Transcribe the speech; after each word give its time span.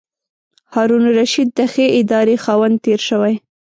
هارون 0.73 1.03
الرشید 1.09 1.47
د 1.57 1.59
ښې 1.71 1.85
ادارې 1.99 2.35
خاوند 2.43 2.75
تېر 2.85 2.99
شوی. 3.09 3.33